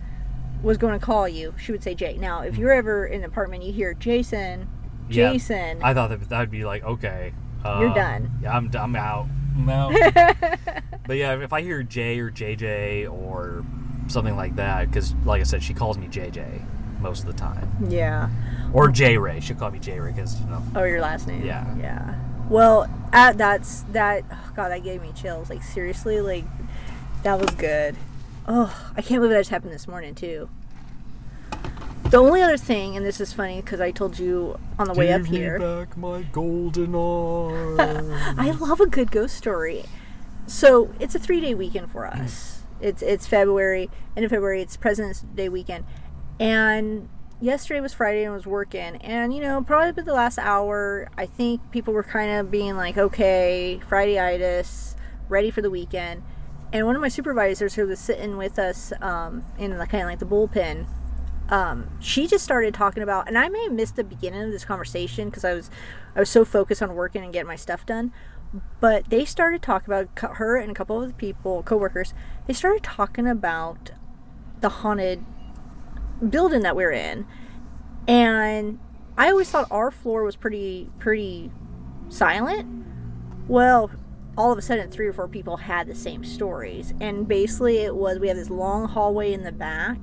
[0.62, 2.16] was going to call you, she would say Jay.
[2.18, 4.68] Now, if you're ever in an apartment, you hear Jason,
[5.08, 5.82] Yeah, Jason.
[5.82, 7.32] I thought that that'd be like okay,
[7.64, 8.30] uh, You're done.
[8.42, 9.26] Yeah, I'm I'm out.
[9.56, 9.66] I'm
[11.06, 13.64] but yeah, if I hear J or JJ or
[14.08, 14.88] something like that.
[14.88, 16.62] Because, like I said, she calls me JJ
[17.00, 18.30] most of the time, Yeah.
[18.72, 19.40] or J Ray.
[19.40, 20.62] She'll call me J Ray because you know.
[20.76, 21.44] Oh, your last name.
[21.44, 21.74] Yeah.
[21.76, 22.14] Yeah.
[22.48, 24.24] Well, at, that's that.
[24.30, 25.50] Oh God, that gave me chills.
[25.50, 26.44] Like seriously, like
[27.22, 27.96] that was good.
[28.46, 30.48] Oh, I can't believe that just happened this morning too.
[32.12, 35.14] The only other thing, and this is funny because I told you on the way
[35.14, 35.58] up here.
[35.58, 37.80] back my golden arm.
[38.38, 39.86] I love a good ghost story.
[40.46, 42.64] So it's a three day weekend for us.
[42.82, 44.60] It's it's February, end of February.
[44.60, 45.86] It's President's Day weekend,
[46.38, 47.08] and
[47.40, 48.96] yesterday was Friday and I was working.
[48.96, 52.98] And you know, probably the last hour, I think people were kind of being like,
[52.98, 54.96] okay, Friday itis,
[55.30, 56.22] ready for the weekend.
[56.74, 60.10] And one of my supervisors who was sitting with us um, in the kind of
[60.10, 60.86] like the bullpen,
[61.52, 64.64] um, she just started talking about, and I may have missed the beginning of this
[64.64, 65.70] conversation because I was,
[66.16, 68.10] I was so focused on working and getting my stuff done.
[68.80, 72.14] But they started talking about her and a couple of the people, coworkers.
[72.46, 73.90] They started talking about
[74.62, 75.26] the haunted
[76.26, 77.26] building that we're in,
[78.08, 78.78] and
[79.18, 81.50] I always thought our floor was pretty, pretty
[82.08, 82.66] silent.
[83.46, 83.90] Well,
[84.38, 87.94] all of a sudden, three or four people had the same stories, and basically, it
[87.94, 89.98] was we have this long hallway in the back.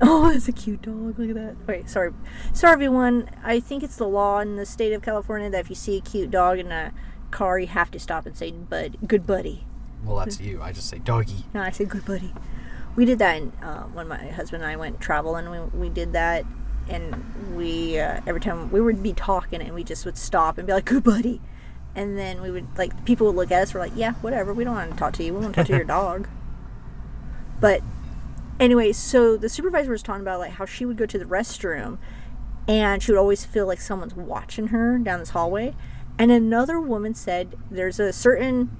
[0.02, 1.18] Oh, it's a cute dog.
[1.18, 1.56] Look at that.
[1.66, 2.12] Wait, sorry.
[2.54, 3.28] Sorry, everyone.
[3.44, 6.00] I think it's the law in the state of California that if you see a
[6.00, 6.94] cute dog in a
[7.30, 9.66] car, you have to stop and say, "Bud, good buddy."
[10.02, 10.62] Well, that's you.
[10.62, 11.44] I just say doggy.
[11.52, 12.32] No, I say "Good buddy."
[12.96, 15.50] We did that in, uh, when my husband and I went traveling.
[15.50, 16.46] We, we did that,
[16.88, 20.66] and we uh, every time we would be talking, and we just would stop and
[20.66, 21.42] be like, "Good buddy,"
[21.94, 23.74] and then we would like people would look at us.
[23.74, 24.54] We're like, "Yeah, whatever.
[24.54, 25.34] We don't want to talk to you.
[25.34, 26.26] We want to talk to your dog."
[27.60, 27.82] But
[28.60, 31.98] anyway, so the supervisor was talking about like how she would go to the restroom
[32.68, 35.74] and she would always feel like someone's watching her down this hallway.
[36.18, 38.70] And another woman said there's a certain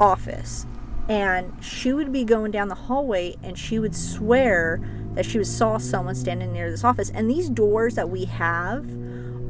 [0.00, 0.64] office
[1.08, 4.80] and she would be going down the hallway and she would swear
[5.14, 7.10] that she saw someone standing near this office.
[7.10, 8.86] And these doors that we have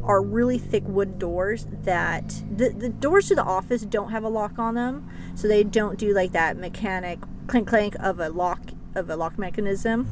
[0.04, 4.28] are really thick wood doors that the, the doors to the office don't have a
[4.28, 8.70] lock on them so they don't do like that mechanic clink clank of a lock
[8.98, 10.08] of a lock mechanism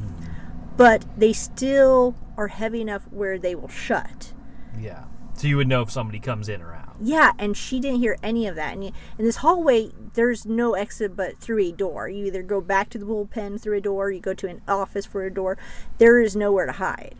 [0.77, 4.31] but they still are heavy enough where they will shut.
[4.79, 5.05] Yeah.
[5.33, 6.95] So you would know if somebody comes in or out.
[7.01, 8.73] yeah and she didn't hear any of that.
[8.73, 12.07] And in this hallway there's no exit but through a door.
[12.07, 15.05] You either go back to the bullpen through a door you go to an office
[15.05, 15.57] for a door.
[15.97, 17.15] There is nowhere to hide.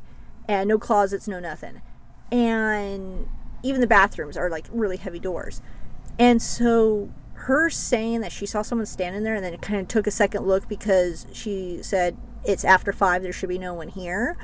[0.48, 1.82] And no closets no nothing.
[2.32, 3.28] And
[3.64, 5.62] even the bathrooms are like really heavy doors.
[6.20, 7.10] And so
[7.42, 10.12] her saying that she saw someone standing there and then it kind of took a
[10.12, 14.36] second look because she said it's after five there should be no one here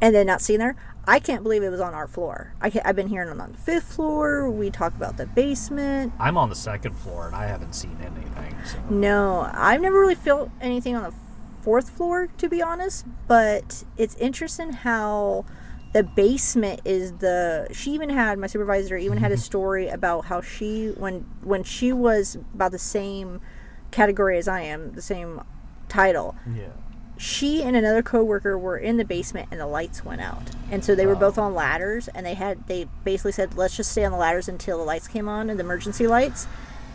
[0.00, 2.82] and then not seeing there i can't believe it was on our floor I can,
[2.84, 6.48] i've been hearing it on the fifth floor we talk about the basement I'm on
[6.50, 8.54] the second floor and I haven't seen anything.
[8.66, 8.78] So.
[8.90, 11.14] no i've never really felt anything on the
[11.62, 15.44] fourth floor to be honest but it's interesting how
[15.92, 19.42] the basement is the she even had my supervisor even had a mm-hmm.
[19.42, 23.40] story about how she when when she was about the same
[23.90, 25.40] category as i am the same
[25.88, 26.68] title Yeah.
[27.18, 30.50] she and another coworker were in the basement and the lights went out.
[30.70, 33.92] And so they were both on ladders and they had they basically said let's just
[33.92, 36.46] stay on the ladders until the lights came on and the emergency lights.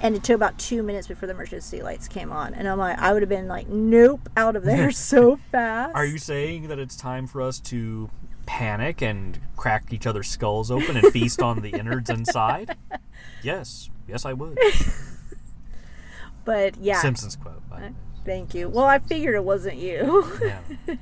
[0.02, 2.54] And it took about two minutes before the emergency lights came on.
[2.54, 5.94] And i'm like i would have been like nope out of there so fast.
[5.94, 8.10] Are you saying that it's time for us to
[8.46, 12.76] panic and crack each other's skulls open and feast on the innards inside?
[13.44, 13.90] Yes.
[14.08, 14.58] Yes, I would.
[16.46, 17.68] but yeah Simpsons quote.
[17.70, 17.94] By the
[18.26, 20.60] thank you well i figured it wasn't you Yeah.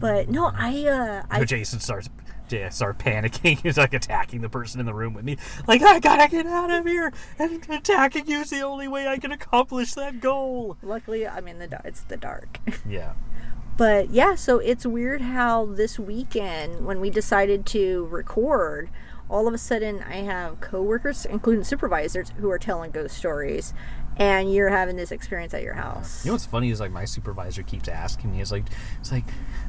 [0.00, 2.08] but no i uh So i Jason starts
[2.46, 3.58] Jason starts panicking.
[3.62, 5.38] He's like attacking the person in the room with me.
[5.66, 7.10] Like, I gotta get out of here.
[7.38, 10.76] And attacking you is the only way I can accomplish that goal.
[10.82, 13.14] luckily i'm in the dark it's the dark Yeah.
[13.76, 18.88] But yeah, so it's weird how this weekend, when we decided to record,
[19.28, 23.74] all of a sudden I have coworkers, including supervisors, who are telling ghost stories,
[24.16, 26.24] and you're having this experience at your house.
[26.24, 28.64] You know what's funny is like my supervisor keeps asking me, is like,
[29.00, 29.24] it's like,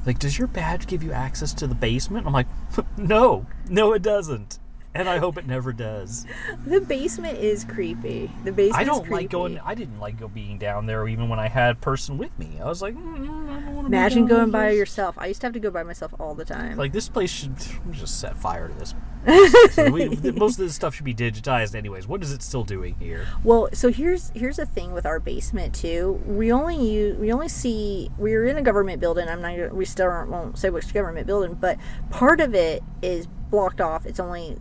[0.05, 2.27] like, does your badge give you access to the basement?
[2.27, 2.47] I'm like,
[2.97, 4.59] no, no, it doesn't,
[4.95, 6.25] and I hope it never does.
[6.65, 8.31] The basement is creepy.
[8.45, 8.79] The basement.
[8.79, 9.59] I don't like going.
[9.59, 12.59] I didn't like go being down there, even when I had a person with me.
[12.61, 13.87] I was like, mm, I don't want to.
[13.87, 15.15] Imagine going by yourself.
[15.17, 16.77] I used to have to go by myself all the time.
[16.77, 17.55] Like this place should
[17.91, 18.95] just set fire to this.
[19.71, 22.07] So we, most of this stuff should be digitized, anyways.
[22.07, 23.27] What is it still doing here?
[23.43, 26.21] Well, so here's here's the thing with our basement too.
[26.27, 29.27] We only use, we only see we're in a government building.
[29.27, 31.77] I'm not we still aren't, won't say which government building, but
[32.11, 34.05] part of it is blocked off.
[34.05, 34.57] It's only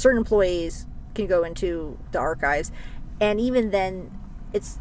[0.00, 2.72] certain employees can go into the archives,
[3.20, 4.10] and even then,
[4.52, 4.78] it's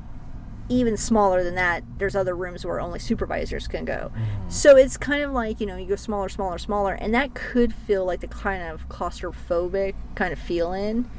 [0.69, 4.11] even smaller than that, there's other rooms where only supervisors can go.
[4.13, 4.49] Mm-hmm.
[4.49, 7.73] So it's kind of like, you know, you go smaller, smaller, smaller, and that could
[7.73, 11.09] feel like the kind of claustrophobic kind of feeling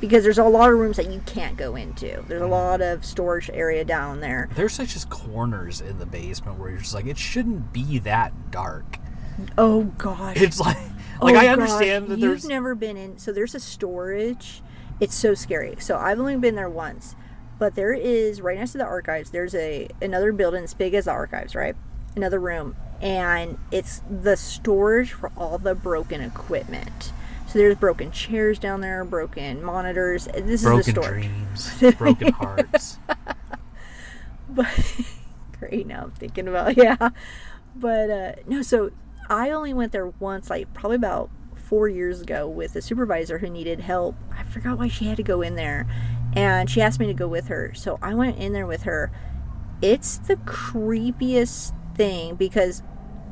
[0.00, 2.06] because there's a lot of rooms that you can't go into.
[2.28, 2.52] There's a mm-hmm.
[2.52, 4.48] lot of storage area down there.
[4.54, 8.52] There's such just corners in the basement where you're just like, it shouldn't be that
[8.52, 8.98] dark.
[9.58, 10.40] Oh gosh.
[10.40, 10.78] It's like,
[11.20, 12.44] like Oh, I gosh, understand that You've there's.
[12.46, 13.18] never been in.
[13.18, 14.62] So there's a storage.
[15.00, 15.76] It's so scary.
[15.80, 17.14] So I've only been there once,
[17.58, 19.30] but there is right next to the archives.
[19.30, 21.74] There's a another building as big as the archives, right?
[22.16, 27.12] Another room, and it's the storage for all the broken equipment.
[27.46, 30.26] So there's broken chairs down there, broken monitors.
[30.26, 31.24] This is the broken storage.
[31.24, 32.98] dreams, broken hearts.
[34.48, 34.68] but
[35.58, 37.10] great now i'm thinking about yeah
[37.76, 38.90] but uh no so
[39.30, 41.30] i only went there once like probably about
[41.70, 44.16] four years ago with a supervisor who needed help.
[44.36, 45.86] I forgot why she had to go in there
[46.34, 47.72] and she asked me to go with her.
[47.74, 49.12] So i went in there with her.
[49.80, 52.82] It's the creepiest thing because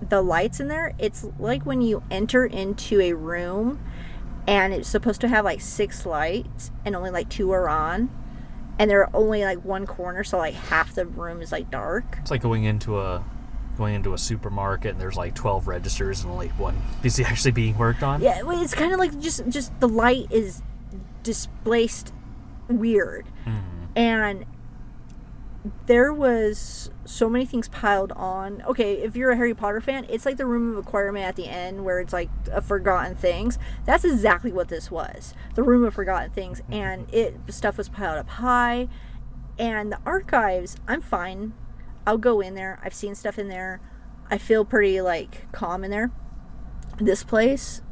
[0.00, 3.80] the lights in there it's like when you enter into a room
[4.46, 8.08] and it's supposed to have like six lights and only like two are on
[8.78, 12.18] and they're only like one corner so like half the room is like dark.
[12.20, 13.24] It's like going into a
[13.78, 17.78] going into a supermarket and there's like 12 registers and only one is actually being
[17.78, 18.20] worked on.
[18.20, 20.62] yeah it's kind of like just just the light is
[21.22, 22.12] displaced
[22.68, 23.26] weird.
[23.46, 23.84] Mm-hmm.
[23.96, 24.44] And
[25.86, 28.62] there was so many things piled on.
[28.62, 31.46] Okay if you're a harry potter fan it's like the room of requirement at the
[31.46, 33.58] end where it's like a forgotten things.
[33.84, 36.60] That's exactly what this was the room of forgotten things.
[36.62, 36.72] Mm-hmm.
[36.72, 38.88] And it stuff was piled up high.
[39.58, 41.52] And the archives i'm fine
[42.08, 43.80] i'll go in there i've seen stuff in there
[44.30, 46.10] i feel pretty like calm in there
[46.98, 47.82] this place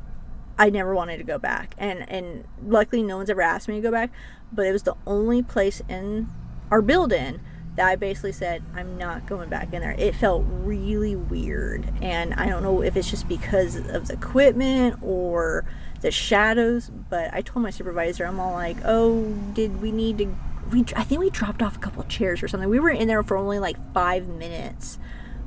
[0.59, 3.81] I never wanted to go back, and and luckily no one's ever asked me to
[3.81, 4.11] go back.
[4.53, 6.29] But it was the only place in
[6.71, 7.41] our building
[7.77, 9.95] that I basically said I'm not going back in there.
[9.99, 14.99] It felt really weird, and I don't know if it's just because of the equipment
[15.03, 15.67] or
[16.01, 16.91] the shadows.
[17.11, 20.35] But I told my supervisor, I'm all like, "Oh, did we need to?"
[20.71, 22.69] We I think we dropped off a couple of chairs or something.
[22.69, 24.99] We were in there for only like five minutes,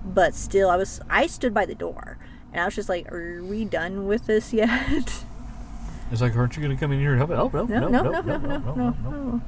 [0.04, 2.18] but still, I was I stood by the door.
[2.52, 5.24] And I was just like, "Are we done with this yet?"
[6.12, 7.54] It's like, aren't you going to come in here and help?
[7.54, 9.42] Oh, no, No, no, no, no, no, no, no.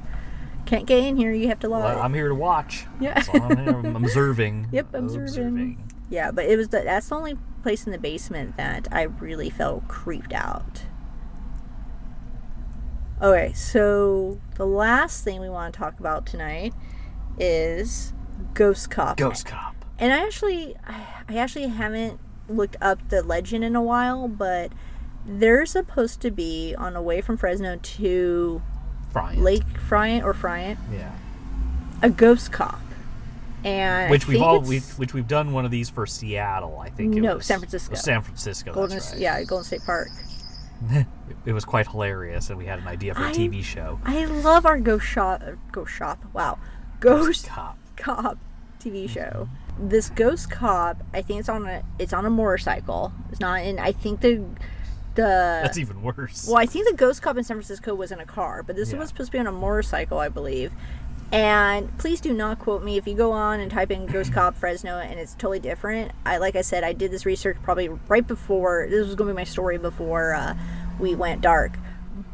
[0.64, 1.32] Can't get in here.
[1.32, 2.00] You have to Well.
[2.00, 2.86] I'm here to watch.
[3.00, 3.20] Yeah.
[3.34, 3.84] All I'm.
[3.84, 4.68] I'm observing.
[4.72, 5.90] Yep, observing.
[6.08, 9.50] Yeah, but it was the, that's the only place in the basement that I really
[9.50, 10.82] felt creeped out.
[13.22, 16.74] Okay, so the last thing we want to talk about tonight
[17.38, 18.12] is
[18.52, 19.16] Ghost Cop.
[19.16, 19.76] Ghost Cop.
[19.98, 24.72] And I actually, I actually haven't looked up the legend in a while, but
[25.24, 28.62] they're supposed to be on the way from Fresno to.
[29.36, 31.12] Lake Friant or Friant, Yeah.
[32.00, 32.80] a ghost cop.
[33.62, 36.88] And I Which we've all we which we've done one of these for Seattle, I
[36.88, 37.14] think.
[37.14, 37.46] It No, was.
[37.46, 37.94] San Francisco.
[37.94, 38.72] San Francisco.
[38.72, 39.18] Golden, right.
[39.18, 40.08] yeah, Golden State Park.
[41.46, 44.00] It was quite hilarious, and we had an idea for a I- TV show.
[44.04, 45.42] I love our ghost shop.
[45.70, 46.24] Ghost shop.
[46.32, 46.58] Wow,
[47.00, 47.78] ghost Cop.
[47.96, 48.38] cop
[48.80, 49.48] TV show.
[49.78, 53.12] This ghost cop, I think it's on a it's on a motorcycle.
[53.30, 53.78] It's not in.
[53.78, 54.44] I think the
[55.14, 56.46] the That's even worse.
[56.48, 58.92] well, I think the ghost cop in San Francisco was in a car, but this
[58.92, 58.98] Yeah.
[58.98, 60.72] was supposed to be on a motorcycle, I believe.
[61.30, 64.56] And please do not quote me if you go on and type in ghost cop
[64.56, 66.12] Fresno and it's totally different.
[66.26, 69.34] I like I said, I did this research probably right before this was going to
[69.34, 70.54] be my story before uh,
[70.98, 71.78] we went dark,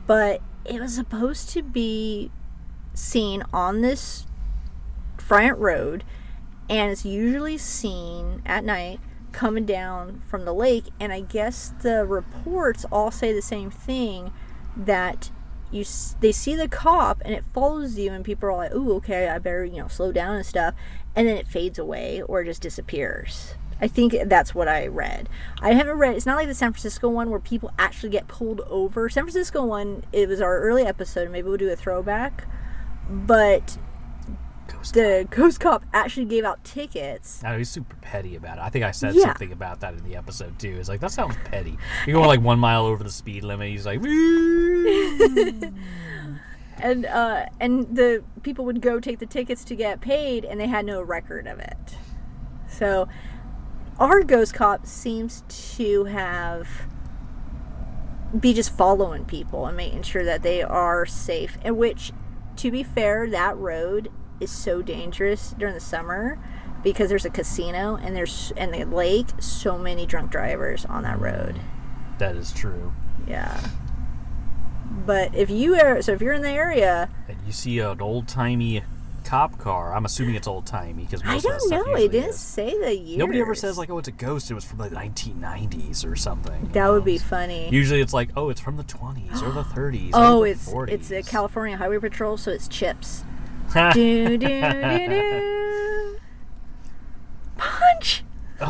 [0.07, 2.31] but it was supposed to be
[2.95, 4.27] seen on this
[5.17, 6.05] Friant Road,
[6.69, 9.01] and it's usually seen at night
[9.33, 10.87] coming down from the lake.
[10.99, 14.33] And I guess the reports all say the same thing
[14.77, 15.31] that
[15.71, 15.85] you
[16.21, 19.39] they see the cop and it follows you, and people are like, "Ooh, okay, I
[19.39, 20.75] better you know slow down and stuff,"
[21.15, 23.55] and then it fades away or just disappears.
[23.81, 25.29] I think that's what I read.
[25.61, 26.15] I haven't read.
[26.17, 29.09] It's not like the San Francisco one where people actually get pulled over.
[29.09, 31.31] San Francisco one, it was our early episode.
[31.31, 32.47] Maybe we'll do a throwback,
[33.09, 33.79] but
[34.67, 37.43] Ghost the ghost cop actually gave out tickets.
[37.43, 38.61] I know, he's super petty about it.
[38.61, 39.23] I think I said Yeah.
[39.29, 40.77] something about that in the episode too.
[40.79, 41.79] It's like that sounds petty.
[42.07, 43.71] You're going like one mile over the speed limit.
[43.71, 44.01] He's like,
[46.81, 50.67] and uh, and the people would go take the tickets to get paid, and they
[50.69, 51.97] had no record of it.
[52.69, 53.09] So
[53.99, 55.43] our ghost cop seems
[55.77, 56.69] to have
[58.39, 61.57] be just following people and making sure that they are safe.
[61.63, 62.13] And which,
[62.57, 66.39] to be fair, that road is so dangerous during the summer
[66.83, 69.29] because there's a casino and there's and the lake.
[69.41, 71.59] So many drunk drivers on that road.
[72.19, 72.93] that is true.
[73.27, 73.61] Yeah.
[75.07, 78.29] But if you are so if you're in the area, And you see an old
[78.29, 78.83] timey
[79.29, 79.95] cop car.
[79.95, 81.99] I'm assuming it's old timey because I most of that don't know.
[81.99, 82.39] It didn't is.
[82.39, 83.19] say the year.
[83.19, 86.17] Nobody ever says like, "Oh, it's a ghost." It was from like the 1990s or
[86.17, 86.69] something.
[86.73, 87.05] that would know?
[87.05, 87.69] be funny.
[87.71, 90.69] Usually, it's like, "Oh, it's from the 20s or the 30s." oh, or the it's
[90.69, 90.89] 40s.
[90.89, 93.25] it's the California Highway Patrol, so it's CHiPs.
[93.95, 95.58] do do do do.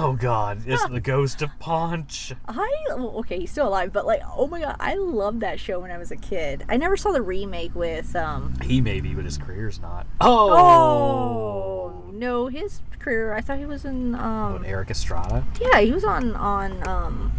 [0.00, 2.32] Oh God, it's the ghost of Ponch.
[2.46, 5.80] I well, okay, he's still alive, but like, oh my god, I loved that show
[5.80, 6.64] when I was a kid.
[6.68, 8.54] I never saw the remake with um.
[8.62, 10.06] He may be, but his career's not.
[10.20, 13.32] Oh, Oh no, his career.
[13.34, 14.52] I thought he was in um.
[14.52, 15.44] What, Erik Estrada.
[15.60, 17.32] Yeah, he was on on um.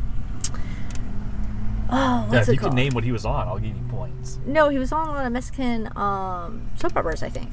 [1.91, 2.72] Oh, Yeah, what's if it you called?
[2.72, 4.38] can name what he was on, I'll give you points.
[4.45, 7.51] No, he was on a lot of Mexican um soap operas, I think.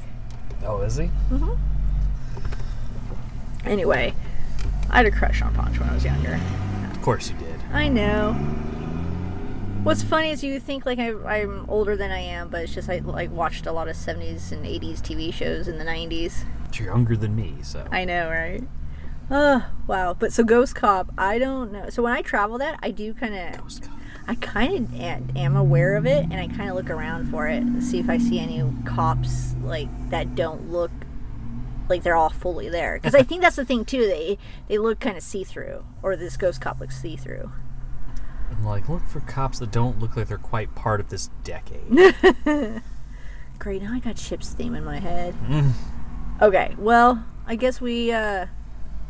[0.65, 1.05] Oh, is he?
[1.31, 1.53] Mm-hmm.
[3.65, 4.13] Anyway,
[4.89, 6.39] I had a crush on Ponch when I was younger.
[6.91, 7.55] Of course you did.
[7.71, 8.33] I know.
[9.83, 12.89] What's funny is you think like I, I'm older than I am, but it's just
[12.89, 16.45] I like watched a lot of 70s and 80s TV shows in the 90s.
[16.65, 17.85] But you're younger than me, so.
[17.91, 18.63] I know, right?
[19.29, 20.13] Oh, wow.
[20.13, 21.89] But so Ghost Cop, I don't know.
[21.89, 23.97] So when I travel that, I do kind of, Ghost Cop.
[24.27, 27.63] I kind of am aware of it, and I kind of look around for it,
[27.81, 30.91] see if I see any cops like that don't look
[31.89, 32.95] like they're all fully there.
[32.95, 34.01] Because I think that's the thing too.
[34.01, 37.51] They they look kind of see through, or this Ghost Cop looks see through.
[38.49, 41.89] I'm like, look for cops that don't look like they're quite part of this decade.
[43.59, 45.35] Great, now I got CHiPs theme in my head.
[45.47, 45.71] Mm.
[46.41, 48.45] Okay, well, I guess we uh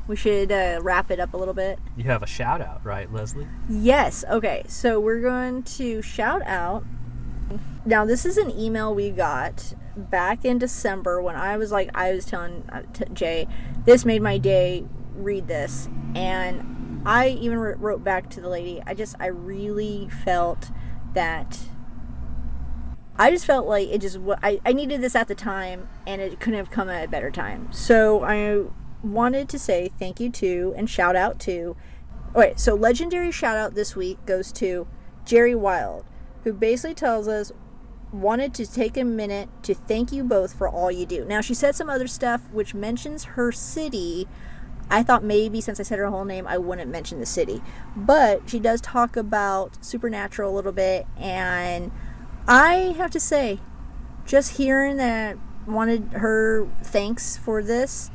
[0.08, 1.80] we should uh, wrap it up a little bit.
[1.98, 3.48] you have a shout out, right, Leslie?
[3.70, 4.24] Yes.
[4.30, 4.64] Okay.
[4.68, 6.86] So we're going to shout out.
[7.86, 12.14] Now, this is an email we got back in December when I was like, I
[12.14, 12.84] was telling uh,
[13.14, 13.48] Jay,
[13.86, 14.86] this made my day.
[15.16, 15.90] Read this.
[16.16, 18.82] And I even wrote back to the lady.
[18.86, 20.72] I just, I really felt
[21.14, 21.60] that.
[23.20, 26.40] I just felt like it just, I, I needed this at the time and it
[26.40, 27.72] couldn't have come at a better time.
[27.72, 28.66] So I
[29.04, 31.76] wanted to say thank you to and shout out to
[32.36, 34.88] Alright, so legendary shout out this week goes to
[35.26, 36.06] Jerry Wild,
[36.44, 37.52] who basically tells us
[38.12, 41.26] wanted to take a minute to thank you both for all you do.
[41.26, 44.28] Now she said some other stuff which mentions her city.
[44.90, 47.62] I thought maybe since I said her whole name I wouldn't mention the city.
[47.96, 51.92] But she does talk about supernatural a little bit and
[52.48, 53.60] I have to say
[54.26, 58.10] just hearing that wanted her thanks for this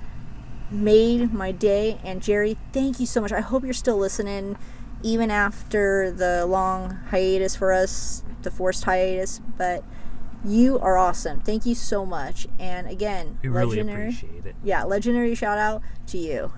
[0.72, 2.00] made my day.
[2.02, 3.32] And Jerry, thank you so much.
[3.32, 4.56] I hope you're still listening,
[5.02, 9.40] even after the long hiatus for us, the forced hiatus.
[9.58, 9.84] But
[10.44, 11.40] you are awesome.
[11.40, 12.46] Thank you so much.
[12.58, 14.02] And again, We really legendary.
[14.08, 14.56] appreciate it.
[14.64, 16.52] Yeah, legendary shout out to you.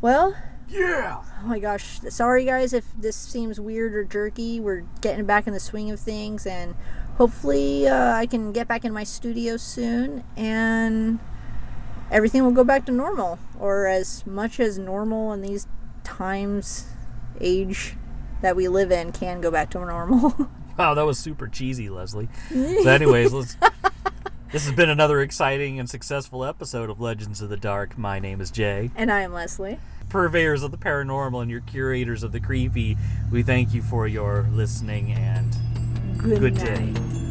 [0.00, 0.36] Well,
[0.68, 1.22] Yeah!
[1.42, 4.60] oh my gosh, sorry guys if this seems weird or jerky.
[4.60, 6.74] We're getting back in the swing of things, and
[7.18, 11.18] hopefully uh, I can get back in my studio soon and
[12.10, 15.66] everything will go back to normal, or as much as normal in these
[16.04, 16.86] times,
[17.40, 17.96] age
[18.42, 20.48] that we live in can go back to normal.
[20.78, 22.28] Wow, that was super cheesy, Leslie.
[22.50, 23.56] So, anyways, let's.
[24.52, 27.98] This has been another exciting and successful episode of Legends of the Dark.
[27.98, 28.90] My name is Jay.
[28.94, 29.78] and I am Leslie.
[30.08, 32.96] Purveyors of the paranormal and your curators of the creepy,
[33.32, 35.54] we thank you for your listening and
[36.16, 36.94] Good, Good night.
[36.94, 37.25] day.